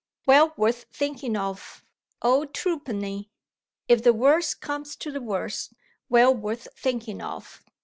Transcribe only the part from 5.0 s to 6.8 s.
the worst, well worth